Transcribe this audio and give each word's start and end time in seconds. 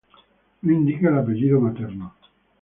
No 0.63 0.73
indica 0.73 1.09
el 1.09 1.19
apellido 1.19 1.61
materno. 1.61 2.15